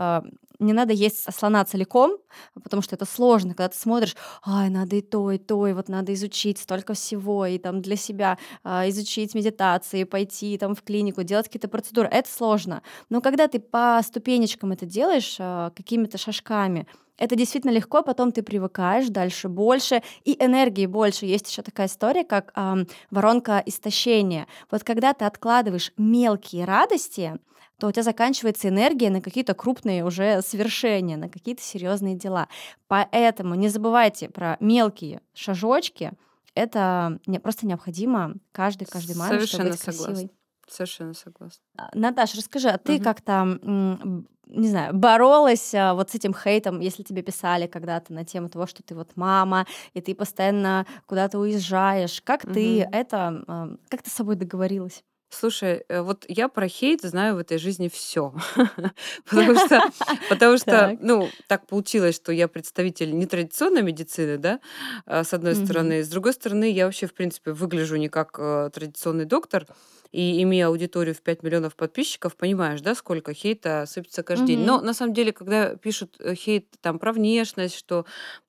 [0.59, 2.17] Не надо есть слона целиком,
[2.63, 4.15] потому что это сложно, когда ты смотришь,
[4.45, 7.95] ай, надо и то, и то, и вот надо изучить столько всего, и там для
[7.95, 12.07] себя а, изучить медитации, пойти там в клинику, делать какие-то процедуры.
[12.11, 12.81] Это сложно.
[13.09, 16.87] Но когда ты по ступенечкам это делаешь, а, какими-то шажками,
[17.17, 21.25] это действительно легко, потом ты привыкаешь дальше больше, и энергии больше.
[21.25, 24.47] Есть еще такая история, как ам, воронка истощения.
[24.69, 27.39] Вот когда ты откладываешь мелкие радости,
[27.79, 32.47] то у тебя заканчивается энергия на какие-то крупные уже свершения, на какие-то серьезные дела.
[32.88, 36.13] Поэтому не забывайте про мелкие шажочки.
[36.53, 40.07] Это не, просто необходимо каждый, каждый чтобы Совершенно быть красивой.
[40.07, 40.29] согласна.
[40.67, 41.61] Совершенно согласна.
[41.77, 43.03] А, Наташ, расскажи, а ты Мгм.
[43.03, 43.59] как-то,
[44.47, 48.67] не знаю, боролась а, вот с этим хейтом, если тебе писали когда-то на тему того,
[48.67, 52.21] что ты вот мама, и ты постоянно куда-то уезжаешь.
[52.21, 52.89] Как ты Мгм.
[52.93, 55.03] это, как ты с собой договорилась?
[55.38, 58.34] Слушай, э, вот я про хейт знаю в этой жизни все,
[59.30, 59.84] потому что,
[60.28, 61.00] потому что, Так.
[61.00, 64.62] ну, так получилось, что я представитель нетрадиционной медицины, да,
[65.06, 65.56] а, с одной Мгм.
[65.56, 69.67] стороны, с другой стороны, я вообще в принципе выгляжу не как э, традиционный доктор,
[70.11, 74.59] и имея аудиторию в 5 миллионов подписчиков, понимаешь, да, сколько хейта сыпется каждый день.
[74.65, 78.05] Но на самом деле, когда пишут э, хейт там про внешность, что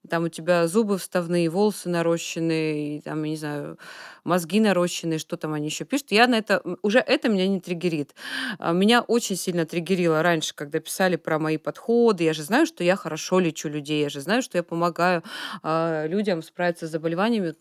[0.09, 3.79] там у тебя зубы вставные, волосы нарощенные, и, там, я не знаю,
[4.25, 6.13] мозги нарощенные, что там они еще пишут.
[6.13, 8.15] Я на это, уже это меня не триггерит.
[8.59, 12.25] А, Меня очень сильно триггерило раньше, когда писали про мои подходы.
[12.25, 15.23] Я же знаю, что я хорошо лечу людей, я же знаю, что я помогаю
[15.63, 17.55] а, людям справиться с заболеваниями,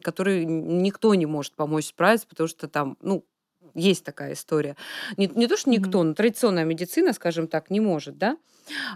[0.00, 3.24] которые никто не может помочь справиться, потому что там, ну,
[3.74, 4.76] есть такая история.
[5.16, 8.36] Не, не то, что никто, но традиционная медицина, скажем так, не может, да?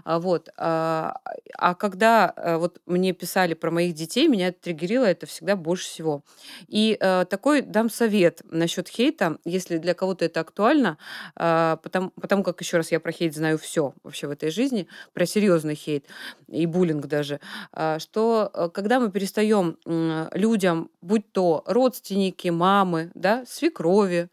[0.03, 0.49] А, вот.
[0.57, 1.19] А,
[1.57, 5.85] а когда э, вот мне писали про моих детей, меня это триггерило это всегда больше
[5.85, 6.23] всего.
[6.67, 10.97] И э, такой дам совет насчет хейта, если для кого-то это актуально,
[11.35, 14.87] а, потому, потому как, еще раз, я про хейт знаю все вообще в этой жизни,
[15.13, 16.05] про серьезный хейт
[16.47, 17.39] и буллинг даже,
[17.71, 19.77] а, что э, когда мы перестаем
[20.33, 24.29] людям, будь то родственники, мамы, да, свекрови,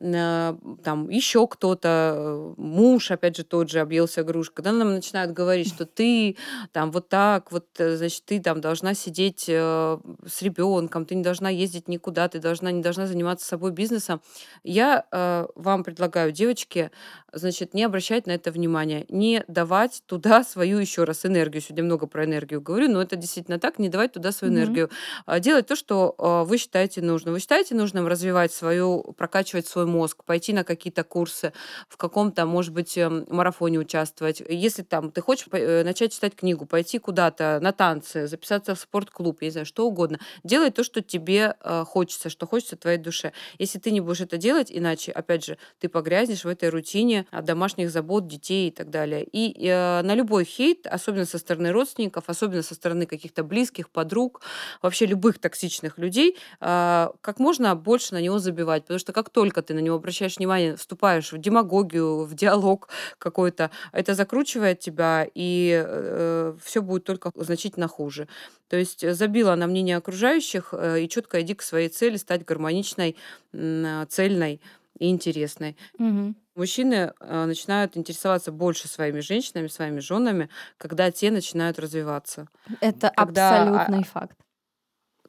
[0.00, 5.68] там еще кто-то, э, муж, опять же, тот же объелся груш, когда нам начинают говорить,
[5.68, 6.36] что ты
[6.72, 11.22] там вот так, вот, э, значит, ты там должна сидеть э, с ребенком, ты не
[11.22, 14.22] должна ездить никуда, ты должна, не должна заниматься собой бизнесом.
[14.64, 16.90] Я э, вам предлагаю, девочки,
[17.32, 21.60] значит, не обращать на это внимания, не давать туда свою еще раз энергию.
[21.60, 24.88] Сегодня много про энергию говорю, но это действительно так, не давать туда свою энергию.
[25.26, 27.34] А Делать то, что э, вы считаете нужным.
[27.34, 31.52] Вы считаете нужным развивать свою, прокачивать свой мозг, пойти на какие-то курсы,
[31.88, 34.42] в каком-то, может быть, эм, марафоне участвовать.
[34.48, 39.38] Если там ты хочешь э, начать читать книгу, пойти куда-то на танцы, записаться в спорт-клуб,
[39.40, 40.18] я не знаю, что угодно.
[40.44, 43.32] Делай то, что тебе э, хочется, что хочется твоей душе.
[43.58, 47.90] Если ты не будешь это делать, иначе, опять же, ты погрязнешь в этой рутине домашних
[47.90, 49.24] забот, детей и так далее.
[49.24, 54.40] И э, на любой хейт, особенно со стороны родственников, особенно со стороны каких-то близких, подруг,
[54.82, 58.82] вообще любых токсичных людей, э, как можно больше на него забивать.
[58.82, 62.88] Потому что как только ты на него обращаешь внимание, вступаешь в демагогию, в диалог
[63.18, 68.28] какой-то, это закручивает тебя, и э, все будет только значительно хуже.
[68.68, 72.44] То есть э, забила на мнение окружающих э, и четко иди к своей цели, стать
[72.44, 73.16] гармоничной,
[74.08, 74.60] цельной
[74.98, 75.76] и интересной.
[75.98, 76.36] Мгм.
[76.54, 82.48] Мужчины э, начинают интересоваться больше своими женщинами, своими женами, когда те начинают развиваться.
[82.80, 84.36] Это Когда а, абсолютный факт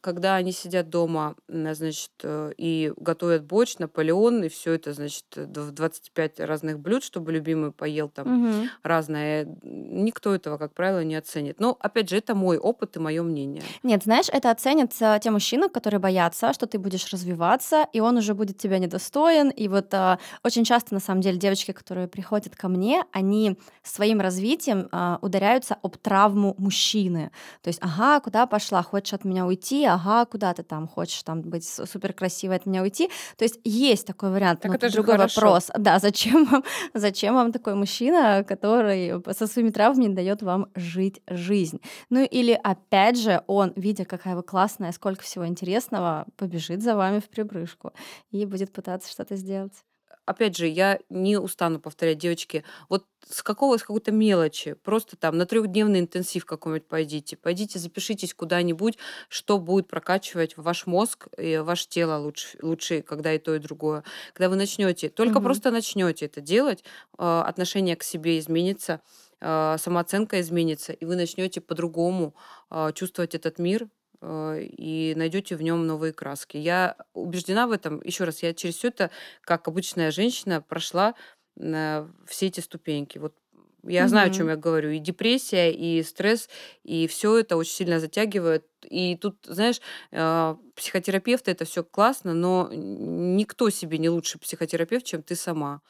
[0.02, 5.72] когда они сидят дома, значит, э, и готовят борщ, Наполеон, и все это, значит, в
[5.72, 8.70] 25 разных блюд, чтобы любимый поел там Мгм.
[8.84, 11.60] разное, никто этого, как правило, не оценит.
[11.60, 13.64] Но, опять же, это мой опыт и мое мнение.
[13.84, 18.18] Нет, знаешь, это оценят э, те мужчины, которые боятся, что ты будешь развиваться, и он
[18.18, 19.50] уже будет тебя недостоин.
[19.50, 24.20] И вот а, очень часто, на самом деле, девочки, которые приходят ко мне, они своим
[24.20, 27.32] развитием а, ударяются об травму мужчины.
[27.62, 31.42] То есть, ага, куда пошла, хочешь от меня уйти, ага, куда ты там хочешь там
[31.42, 33.10] быть супер красивой от меня уйти.
[33.38, 34.62] То есть есть такой вариант.
[34.62, 35.42] Так но это же другой хорошо.
[35.42, 35.70] вопрос.
[35.78, 41.22] Да, зачем вам, зачем вам такой мужчина, который со своими травмами не дает вам жить
[41.28, 41.82] жизнь?
[42.10, 47.20] Ну или опять же, он, видя, какая вы классная, сколько всего интересного, побежит за вами
[47.20, 47.94] в прибрыжку
[48.32, 49.84] и будет пытаться что-то сделать
[50.26, 55.38] опять же, я не устану повторять, девочки, вот с какого, с какой-то мелочи, просто там
[55.38, 58.98] на трехдневный интенсив какой-нибудь пойдите, пойдите, запишитесь куда-нибудь,
[59.30, 64.04] что будет прокачивать ваш мозг и ваше тело лучше, лучше, когда и то, и другое.
[64.34, 65.46] Когда вы начнете, только угу.
[65.46, 66.84] просто начнете это делать,
[67.18, 69.02] а, отношение к себе изменится,
[69.40, 72.36] а, самооценка изменится, и вы начнете по-другому
[72.70, 73.88] а, чувствовать этот мир,
[74.22, 76.58] Э, и найдете в нем новые краски.
[76.58, 78.02] Я убеждена в этом.
[78.04, 81.16] Еще раз, я через все это, как обычная женщина, прошла
[81.60, 83.18] э, все эти ступеньки.
[83.18, 83.36] Вот
[83.84, 84.92] я знаю, о чем я говорю.
[84.92, 86.50] И депрессия, и стресс,
[86.84, 88.66] и все это очень сильно затягивает.
[88.84, 89.82] И тут, знаешь,
[90.12, 95.82] э, психотерапевты это все классно, но никто себе не лучше психотерапевт, чем ты сама.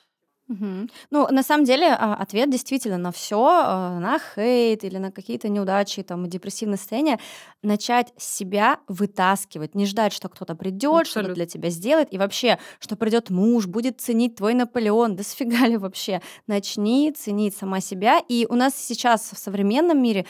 [0.52, 0.90] Мгм.
[1.12, 5.48] Ну, на самом деле, а, ответ действительно на все, а, на хейт или на какие-то
[5.48, 7.20] неудачи, там, депрессивное состояние,
[7.64, 12.98] начать себя вытаскивать, не ждать, что кто-то придет, что-то для тебя сделает, и вообще, что
[12.98, 16.22] придет муж, будет ценить твой Наполеон, да сфига ли вообще.
[16.48, 18.20] Начни ценить сама себя.
[18.28, 20.26] И у нас сейчас в современном мире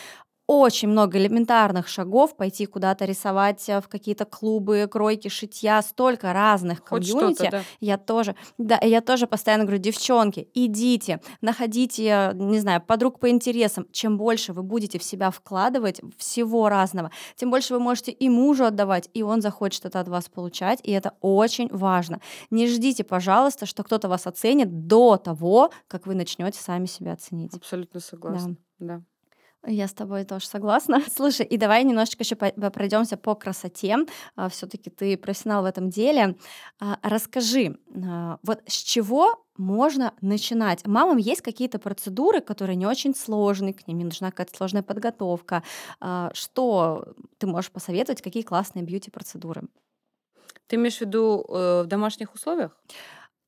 [0.47, 6.79] очень много элементарных шагов пойти куда-то рисовать э, в какие-то клубы, кройки, шитья, столько разных
[6.79, 7.49] Хоть комьюнити.
[7.51, 7.61] Да.
[7.79, 13.87] Я тоже, да, я тоже постоянно говорю, девчонки, идите, находите, не знаю, подруг по интересам.
[13.91, 18.65] Чем больше вы будете в себя вкладывать всего разного, тем больше вы можете и мужу
[18.65, 22.19] отдавать, и он захочет это от вас получать, и это очень важно.
[22.49, 27.53] Не ждите, пожалуйста, что кто-то вас оценит до того, как вы начнете сами себя оценить.
[27.53, 28.57] Абсолютно согласна.
[28.79, 28.97] Да.
[28.97, 29.03] да.
[29.65, 31.01] Я с тобой тоже согласна.
[31.15, 33.97] Слушай, и давай немножечко еще пройдемся по красоте.
[34.35, 36.35] А, Все-таки ты профессионал в этом деле.
[36.79, 40.87] А, расскажи, а, вот с чего можно начинать?
[40.87, 45.61] Мамам есть какие-то процедуры, которые не очень сложные, к ним не нужна какая-то сложная подготовка.
[46.33, 49.63] Что ты можешь посоветовать, какие классные бьюти-процедуры?
[50.65, 52.75] Ты имеешь в виду э, в домашних условиях?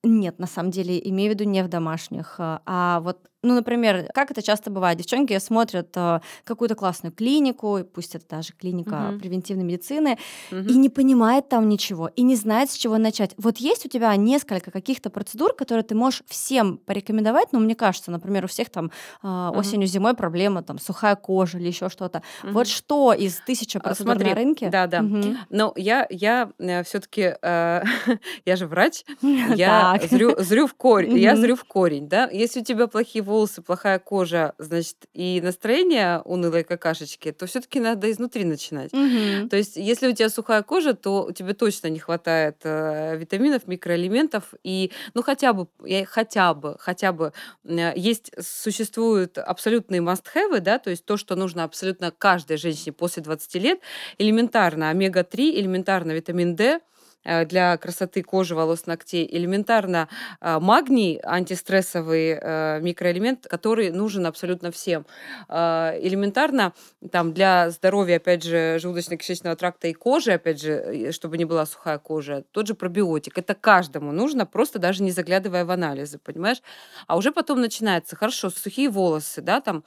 [0.03, 4.31] Нет, на самом деле, имею в виду не в домашних, а вот ну, например, как
[4.31, 9.19] это часто бывает, девчонки смотрят э, какую-то классную клинику, пусть это даже клиника угу.
[9.19, 10.17] превентивной медицины,
[10.49, 10.61] угу.
[10.61, 13.33] и не понимает там ничего, и не знает, с чего начать.
[13.37, 18.11] Вот есть у тебя несколько каких-то процедур, которые ты можешь всем порекомендовать, но мне кажется,
[18.11, 19.59] например, у всех там э, угу.
[19.59, 22.23] осенью, зимой проблема, там, сухая кожа или еще что-то.
[22.43, 22.53] Угу.
[22.53, 24.69] Вот что из тысячи а, процедур Смотри, на рынке?
[24.69, 25.01] Да, да.
[25.01, 25.23] Угу.
[25.49, 27.83] Но я, я э, все-таки, э,
[28.45, 32.29] я же врач, я зрю, зрю в корень, я зрю в корень, да.
[32.31, 38.11] Если у тебя плохие волосы, плохая кожа, значит, и настроение унылой какашечки, то все-таки надо
[38.11, 38.93] изнутри начинать.
[38.93, 39.49] Угу.
[39.49, 44.53] То есть, если у тебя сухая кожа, то тебе точно не хватает э, витаминов, микроэлементов,
[44.63, 45.67] и, ну, хотя бы,
[46.07, 47.33] хотя бы, хотя бы,
[47.65, 53.23] э, есть, существуют абсолютные must-have, да, то есть то, что нужно абсолютно каждой женщине после
[53.23, 53.79] 20 лет,
[54.19, 56.81] элементарно омега-3, элементарно витамин D,
[57.23, 59.27] для красоты кожи, волос, ногтей.
[59.29, 60.09] Элементарно
[60.41, 65.05] э, магний, антистрессовый э, микроэлемент, который нужен абсолютно всем.
[65.49, 66.73] Элементарно
[67.11, 71.97] там для здоровья, опять же, желудочно-кишечного тракта и кожи, опять же, чтобы не была сухая
[71.97, 73.37] кожа, тот же пробиотик.
[73.37, 76.61] Это каждому нужно, просто даже не заглядывая в анализы, понимаешь?
[77.07, 79.83] А уже потом начинается, хорошо, сухие волосы, да, там,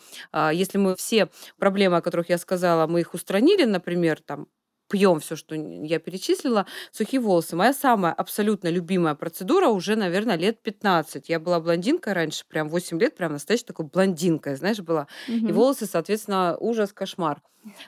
[0.52, 4.46] если мы все проблемы, о которых я сказала, мы их устранили, например, там,
[4.88, 7.56] пьем все, что я перечислила, сухие волосы.
[7.56, 11.28] Моя самая абсолютно любимая процедура уже, наверное, лет 15.
[11.28, 15.06] Я была блондинкой раньше, прям 8 лет, прям настоящей такой блондинкой, знаешь, была.
[15.48, 17.42] И волосы, соответственно, ужас, кошмар.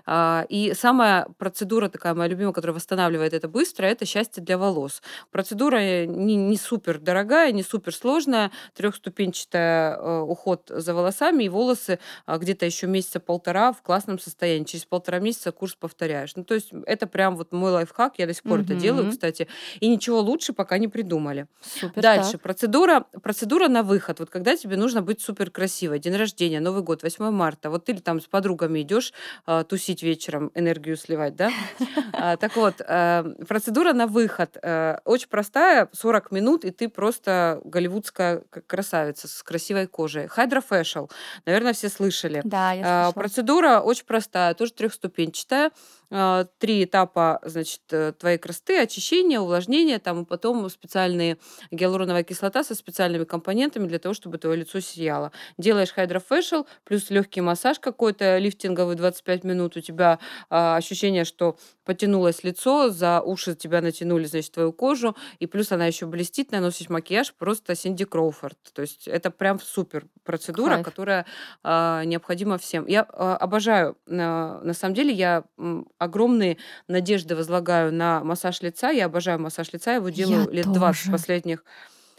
[0.06, 5.02] А, и самая процедура такая моя любимая, которая восстанавливает это быстро, это счастье для волос.
[5.30, 11.98] Процедура не, не супер дорогая, не супер сложная, трехступенчатая э, уход за волосами, и волосы
[12.26, 14.64] а, где-то еще месяца полтора в классном состоянии.
[14.64, 16.34] Через полтора месяца курс повторяешь.
[16.36, 19.48] Ну, то есть это прям вот мой лайфхак, я до сих пор это делаю, кстати,
[19.80, 21.46] и ничего лучше пока не придумали.
[21.60, 22.42] Супер, Дальше, так.
[22.42, 24.20] процедура, процедура на выход.
[24.20, 27.94] Вот когда тебе нужно быть супер красивой, день рождения, Новый год, 8 марта, вот ты
[27.94, 29.12] там с подругами идешь
[29.46, 31.50] а, тусить вечером, энергию сливать, да?
[32.12, 37.60] А, так вот, э, процедура на выход э, очень простая, 40 минут, и ты просто
[37.64, 40.26] голливудская красавица с красивой кожей.
[40.26, 41.10] Hydrofacial,
[41.46, 42.40] наверное, все слышали.
[42.44, 43.22] Да, я а, слышала.
[43.22, 45.70] Процедура очень простая, тоже трехступенчатая.
[46.10, 51.36] А, три этапа, значит, э, твоей красоты, очищение, увлажнение, там, и потом специальные
[51.70, 55.32] гиалуроновая кислота со специальными компонентами для того, чтобы твое лицо сияло.
[55.58, 60.18] Делаешь Hydrofacial, плюс легкий массаж какой-то лифтинговый 25 минут, у тебя
[60.48, 65.86] а, ощущение, что потянулось лицо, за уши тебя натянули, значит, твою кожу, и плюс она
[65.86, 68.58] еще блестит, наносишь макияж, просто Синди Кроуфорд.
[68.72, 70.84] То есть это прям супер процедура, Кайф.
[70.84, 71.26] которая
[71.62, 72.86] а, необходима всем.
[72.86, 75.44] Я а, обожаю, а, на самом деле, я
[75.98, 76.58] огромные
[76.88, 78.90] надежды возлагаю на массаж лица.
[78.90, 81.64] Я обожаю массаж лица, его делаю Я лет 20 последних.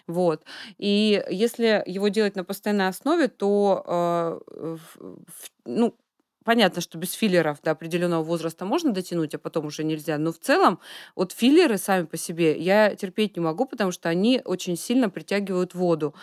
[0.08, 0.44] Вот.
[0.78, 5.96] И если его делать на постоянной основе, то, э, в- ну,
[6.44, 10.18] понятно, что без филлеров до определенного возраста можно дотянуть, а потом уже нельзя.
[10.18, 10.80] Но в целом,
[11.16, 15.76] вот филлеры сами по себе я терпеть не могу, потому что они очень сильно притягивают
[15.76, 16.16] воду.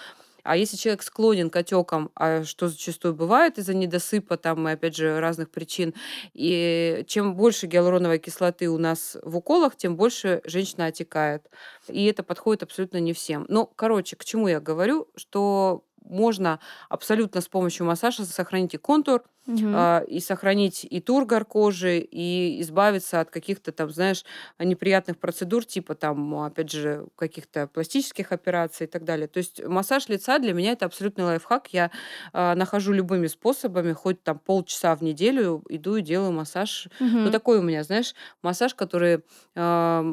[0.46, 4.96] А если человек склонен к отекам, а что зачастую бывает из-за недосыпа там и опять
[4.96, 5.94] же разных причин,
[6.34, 11.50] и чем больше гиалуроновой кислоты у нас в уколах, тем больше женщина отекает.
[11.88, 13.46] И это подходит абсолютно не всем.
[13.48, 19.24] Но, короче, к чему я говорю, что можно абсолютно с помощью массажа сохранить и контур,
[19.46, 19.72] Мгм.
[19.76, 24.24] а, и сохранить и тургор кожи, и избавиться от каких-то там, знаешь,
[24.58, 29.28] неприятных процедур, типа там, опять же, каких-то пластических операций и так далее.
[29.28, 31.68] То есть массаж лица для меня это абсолютный лайфхак.
[31.72, 31.90] Я
[32.32, 36.88] а, нахожу любыми способами, хоть там полчаса в неделю иду и делаю массаж.
[37.24, 39.20] Ну, такой у меня, знаешь, массаж, который
[39.54, 40.04] а,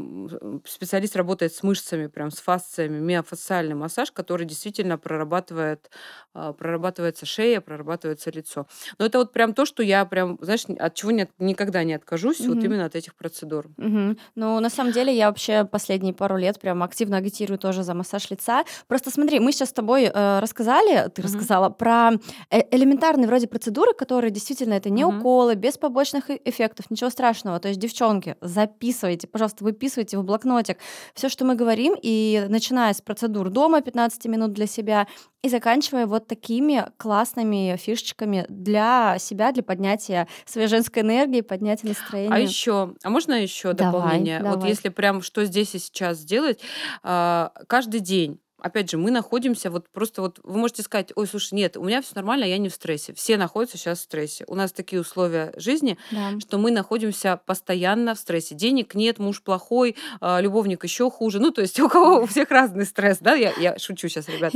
[0.65, 5.89] специалист работает с мышцами, прям с фасциями, миофасциальный массаж, который действительно прорабатывает,
[6.33, 8.67] а, прорабатывается шея, прорабатывается лицо.
[8.97, 12.39] Но это вот прям то, что я прям, знаешь, от чего нет, никогда не откажусь,
[12.41, 13.67] вот именно от этих процедур.
[13.77, 14.17] Мгм.
[14.35, 18.29] Ну, на самом деле, я вообще последние пару лет прям активно агитирую тоже за массаж
[18.31, 18.63] лица.
[18.87, 21.31] Просто смотри, мы сейчас с тобой э, рассказали, ты Мгм.
[21.31, 22.11] рассказала про
[22.51, 25.19] э- элементарные вроде процедуры, которые действительно это не Мгм.
[25.19, 27.59] уколы, без побочных эффектов, ничего страшного.
[27.59, 30.77] То есть, девчонки, записывайте, пожалуйста, выписывайте в блокнотик
[31.13, 35.07] все, что мы говорим, и начиная с процедур дома 15 минут для себя
[35.43, 42.33] и заканчивая вот такими классными фишечками для себя, для поднятия своей женской энергии, поднятия настроения.
[42.33, 44.39] А еще, а можно еще Давай, дополнение?
[44.39, 44.69] Вот давай.
[44.69, 46.61] если прям что здесь и сейчас сделать,
[47.03, 51.53] а, каждый день опять же, мы находимся вот просто вот, вы можете сказать, ой, слушай,
[51.53, 53.13] нет, у меня все нормально, я не в стрессе.
[53.13, 54.45] Все находятся сейчас в стрессе.
[54.47, 56.39] У нас такие условия жизни, Да.
[56.39, 58.55] что мы находимся постоянно в стрессе.
[58.55, 61.39] Денег нет, муж плохой, а, любовник еще хуже.
[61.39, 63.35] Ну, то есть у кого у всех разный стресс, да?
[63.35, 64.53] Я, я шучу сейчас, ребят.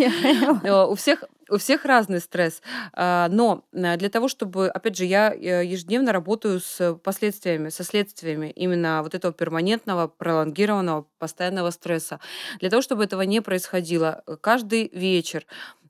[0.64, 2.62] Э, У всех у всех разный стресс.
[2.94, 7.86] А, Но э, для того, чтобы, опять же, я э, ежедневно работаю с последствиями, со
[7.86, 12.20] следствиями именно вот этого перманентного, пролонгированного, постоянного стресса.
[12.60, 15.46] Для того, чтобы этого не происходило, э, каждый вечер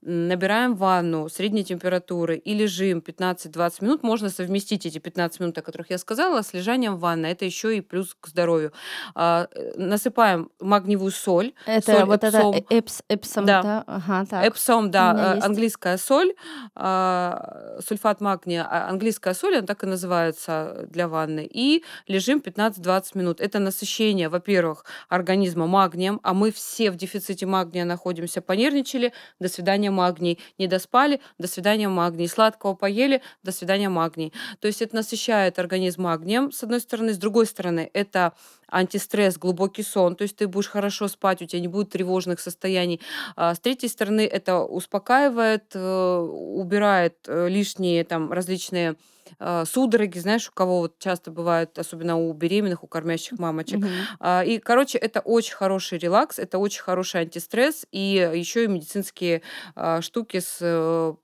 [0.07, 4.03] набираем ванну средней температуры и лежим 15-20 минут.
[4.03, 7.31] Можно совместить эти 15 минут, о которых я сказала, с лежанием в ванной.
[7.31, 8.71] Это еще и плюс к здоровью.
[9.15, 11.53] А, э, насыпаем магниевую соль.
[11.65, 12.53] Это соль вот это эпсом.
[12.53, 13.61] э- эпс, эпсом, Да.
[13.61, 13.83] да?
[13.85, 14.45] Ага, так.
[14.45, 15.45] Эпсом, да, э, есть.
[15.45, 16.33] английская соль,
[16.75, 21.47] а, сульфат магния, а, английская соль, она так и называется для ванны.
[21.51, 23.41] И лежим 15-20 минут.
[23.41, 28.41] Это насыщение, во-первых, организма магнием, а мы все в дефиците магния находимся.
[28.41, 30.39] Понервничали, до свидания магний.
[30.59, 32.27] Не доспали, до свидания магний.
[32.27, 34.31] Сладкого поели, до свидания магний.
[34.59, 37.13] То есть это насыщает организм магнием, с одной стороны.
[37.13, 38.33] С другой стороны, это
[38.69, 43.01] антистресс, глубокий сон, то есть ты будешь хорошо спать, у тебя не будет тревожных состояний.
[43.35, 48.95] А с третьей стороны, это успокаивает, э, убирает э, лишние там различные
[49.39, 53.79] э, судороги, знаешь, у кого вот часто бывает, особенно у беременных, у кормящих мамочек.
[53.79, 54.41] Угу.
[54.45, 59.41] И, короче, это очень хороший релакс, это очень хороший антистресс, и еще и медицинские
[59.75, 61.15] а, штуки с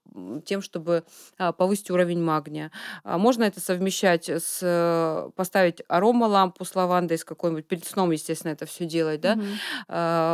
[0.45, 1.03] тем, чтобы
[1.57, 2.69] повысить уровень магния.
[3.03, 8.85] Можно это совмещать с поставить аромалампу с лавандой с какой-нибудь перед сном, естественно, это все
[8.85, 9.39] делать, да,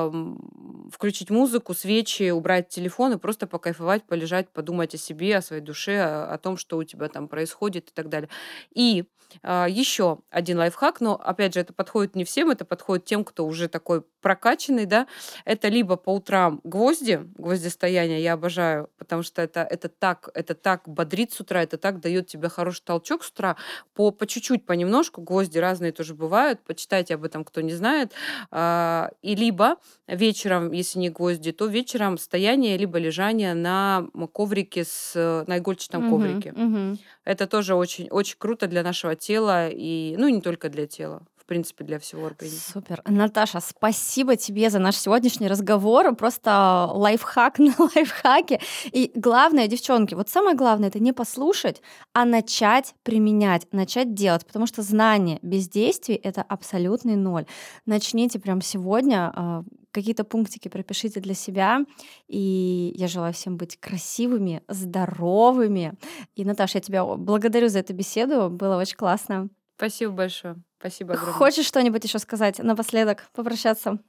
[0.10, 0.92] угу.
[0.92, 6.02] включить музыку, свечи, убрать телефон и просто покайфовать, полежать, подумать о себе, о своей душе,
[6.02, 7.59] о, о том, что у тебя там происходит
[7.90, 8.30] и так далее.
[8.74, 9.06] И
[9.44, 13.46] а, еще один лайфхак, но опять же это подходит не всем, это подходит тем, кто
[13.46, 15.08] уже такой прокачанный, да.
[15.46, 20.88] Это либо по утрам гвозди, гвоздистояние я обожаю, потому что это это так это так
[20.88, 23.56] бодрит с утра, это так дает тебе хороший толчок с утра,
[23.94, 25.22] по по чуть-чуть, понемножку.
[25.22, 28.14] Гвозди разные тоже бывают, почитайте об этом, кто не знает.
[28.52, 29.78] А, и либо
[30.08, 36.18] вечером, если не гвозди, то вечером стояние либо лежание на коврике с на игольчатом угу,
[36.18, 36.52] коврике.
[36.52, 36.98] Угу.
[37.26, 41.84] Это тоже очень очень круто для нашего тела и, ну, не только для тела принципе,
[41.84, 42.62] для всего организма.
[42.74, 43.02] Супер.
[43.06, 46.16] Наташа, спасибо тебе за наш сегодняшний разговор.
[46.16, 48.62] Просто лайфхак на лайфхаке.
[48.92, 51.82] И главное, девчонки, вот самое главное, это не послушать,
[52.14, 54.46] а начать применять, начать делать.
[54.46, 57.46] Потому что знание без действий— это абсолютный ноль.
[57.86, 61.84] Начните прямо сегодня а, какие-то пунктики пропишите для себя.
[62.28, 65.94] И я желаю всем быть красивыми, здоровыми.
[66.36, 68.50] И, Наташа, я тебя благодарю за эту беседу.
[68.50, 69.50] Было очень классно.
[69.80, 70.62] Спасибо большое.
[70.78, 71.36] Спасибо огромное.
[71.36, 74.00] Хочешь что-нибудь еще сказать напоследок, попрощаться?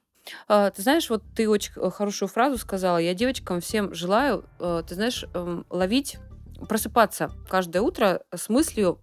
[0.49, 2.99] А, ты знаешь, вот ты очень э, хорошую фразу сказала.
[2.99, 6.19] Я девочкам всем желаю, э, ты знаешь, эм, ловить,
[6.69, 9.01] просыпаться каждое утро с мыслью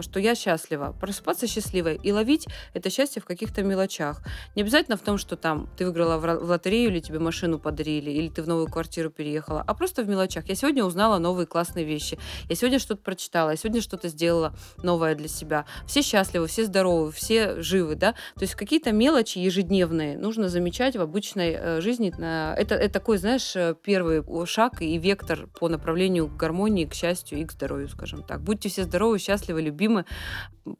[0.00, 4.22] что я счастлива, просыпаться счастливой и ловить это счастье в каких-то мелочах.
[4.54, 8.28] Не обязательно в том, что там ты выиграла в лотерею или тебе машину подарили, или
[8.28, 10.48] ты в новую квартиру переехала, а просто в мелочах.
[10.48, 12.18] Я сегодня узнала новые классные вещи.
[12.48, 15.66] Я сегодня что-то прочитала, я сегодня что-то сделала новое для себя.
[15.86, 18.12] Все счастливы, все здоровы, все живы, да?
[18.34, 22.12] То есть какие-то мелочи ежедневные нужно замечать в обычной э, жизни.
[22.16, 27.38] Это, это такой, знаешь, э, первый шаг и вектор по направлению к гармонии, к счастью
[27.38, 28.40] и к здоровью, скажем так.
[28.42, 30.04] Будьте все здоровы, счастливы, любимы.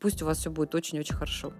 [0.01, 1.53] Пусть у вас все будет очень-очень хорошо.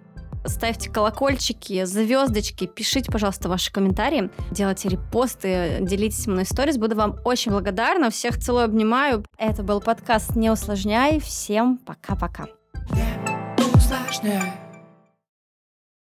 [0.45, 6.77] Ставьте колокольчики, звездочки, пишите, пожалуйста, ваши комментарии, делайте репосты, делитесь мной сторис.
[6.77, 8.09] Буду вам очень благодарна.
[8.09, 9.25] Всех целую, обнимаю.
[9.37, 11.19] Это был подкаст «Не усложняй».
[11.19, 12.47] Всем пока-пока.
[12.91, 14.66] Не усложняй.